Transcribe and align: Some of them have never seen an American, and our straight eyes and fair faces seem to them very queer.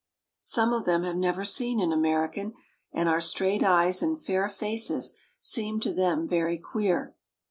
Some 0.39 0.73
of 0.73 0.85
them 0.85 1.03
have 1.03 1.15
never 1.15 1.45
seen 1.45 1.79
an 1.79 1.93
American, 1.93 2.53
and 2.91 3.07
our 3.07 3.21
straight 3.21 3.63
eyes 3.63 4.01
and 4.01 4.19
fair 4.19 4.49
faces 4.49 5.13
seem 5.39 5.79
to 5.81 5.93
them 5.93 6.27
very 6.27 6.57
queer. 6.57 7.15